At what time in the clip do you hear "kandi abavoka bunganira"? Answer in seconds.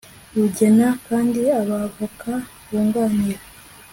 1.07-3.41